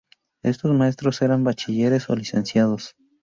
[0.41, 2.95] Estos maestros eran bachilleres o licenciados.